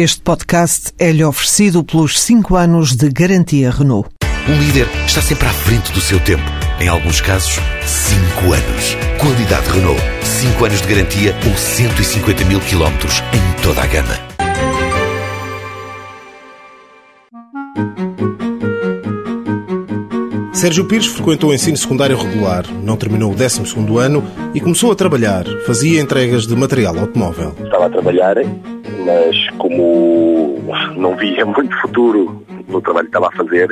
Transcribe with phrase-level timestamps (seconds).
[0.00, 4.08] Este podcast é-lhe oferecido pelos 5 anos de garantia Renault.
[4.48, 6.44] Um líder está sempre à frente do seu tempo.
[6.78, 8.96] Em alguns casos, 5 anos.
[9.20, 10.00] Qualidade Renault.
[10.22, 14.14] 5 anos de garantia ou 150 mil quilómetros em toda a gama.
[20.52, 23.62] Sérgio Pires frequentou o ensino secundário regular, não terminou o 12
[23.98, 24.24] ano
[24.54, 25.44] e começou a trabalhar.
[25.66, 27.54] Fazia entregas de material automóvel.
[27.64, 28.38] Estava a trabalhar
[29.04, 30.58] mas como
[30.96, 33.68] não via muito futuro no trabalho que estava a fazer,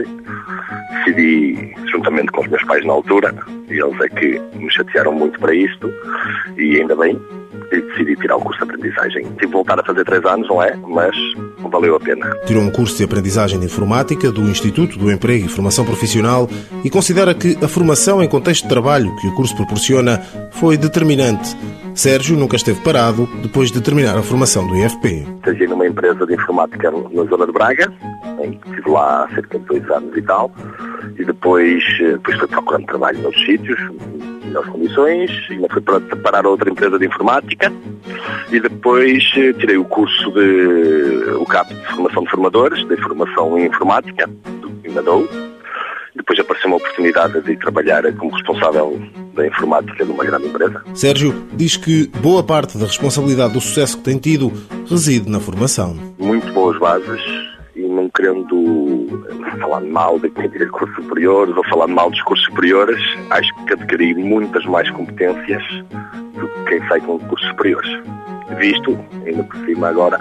[1.04, 3.34] decidi, juntamente com os meus pais na altura,
[3.68, 5.92] e eles é que me chatearam muito para isto,
[6.56, 7.18] e ainda bem,
[7.70, 9.24] decidi tirar o curso de aprendizagem.
[9.24, 10.76] Tive de voltar a fazer três anos, não é?
[10.76, 11.16] Mas
[11.70, 12.30] valeu a pena.
[12.46, 16.48] Tirou um curso de aprendizagem de informática do Instituto do Emprego e Formação Profissional
[16.84, 20.18] e considera que a formação em contexto de trabalho que o curso proporciona
[20.52, 21.56] foi determinante
[21.96, 25.26] Sérgio nunca esteve parado depois de terminar a formação do IFP.
[25.36, 27.90] Estagiei numa empresa de informática na zona de Braga,
[28.44, 30.52] em que estive lá há cerca de dois anos e tal,
[31.18, 33.80] e depois, eh, depois fui procurando trabalho noutros sítios,
[34.46, 37.72] melhores condições, ainda fui para parar outra empresa de informática,
[38.50, 43.58] e depois eh, tirei o curso de o CAP de formação de formadores, de formação
[43.58, 45.28] em informática, do INADOU,
[46.14, 49.00] depois apareceu uma oportunidade de trabalhar como responsável
[49.34, 50.82] da informática de uma grande empresa.
[50.94, 54.50] Sérgio diz que boa parte da responsabilidade do sucesso que tem tido
[54.88, 55.96] reside na formação.
[56.18, 57.20] Muito boas bases
[58.26, 59.06] querendo
[59.60, 63.72] falar mal de quem tira cursos superiores ou falar mal dos cursos superiores, acho que
[63.72, 65.62] adquiri muitas mais competências
[66.34, 67.88] do que quem sai com cursos superiores
[68.58, 70.18] visto, ainda por cima agora,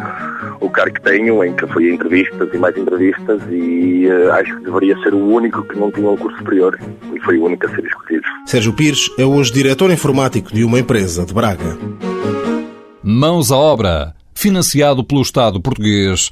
[0.59, 4.57] o cargo que tenho, em que fui a entrevistas e mais entrevistas e uh, acho
[4.57, 6.77] que deveria ser o único que não tinha um curso superior
[7.13, 8.25] e foi o único a ser escolhido.
[8.47, 11.77] Sérgio Pires é hoje diretor informático de uma empresa de Braga.
[13.03, 16.31] Mãos à obra, financiado pelo Estado português